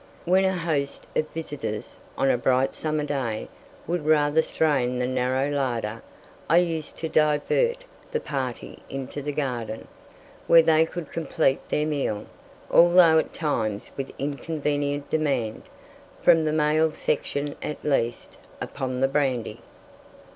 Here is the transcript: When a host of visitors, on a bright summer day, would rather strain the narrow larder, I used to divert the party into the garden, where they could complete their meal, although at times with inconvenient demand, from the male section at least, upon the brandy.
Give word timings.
When 0.25 0.45
a 0.45 0.55
host 0.57 1.05
of 1.15 1.29
visitors, 1.29 1.99
on 2.17 2.31
a 2.31 2.35
bright 2.35 2.73
summer 2.73 3.03
day, 3.03 3.49
would 3.85 4.03
rather 4.03 4.41
strain 4.41 4.97
the 4.97 5.05
narrow 5.05 5.51
larder, 5.51 6.01
I 6.49 6.57
used 6.57 6.97
to 6.97 7.07
divert 7.07 7.85
the 8.09 8.19
party 8.19 8.79
into 8.89 9.21
the 9.21 9.31
garden, 9.31 9.87
where 10.47 10.63
they 10.63 10.87
could 10.87 11.11
complete 11.11 11.69
their 11.69 11.85
meal, 11.85 12.25
although 12.71 13.19
at 13.19 13.31
times 13.31 13.91
with 13.95 14.11
inconvenient 14.17 15.07
demand, 15.11 15.69
from 16.23 16.45
the 16.45 16.51
male 16.51 16.89
section 16.89 17.55
at 17.61 17.83
least, 17.83 18.37
upon 18.59 19.01
the 19.01 19.07
brandy. 19.07 19.59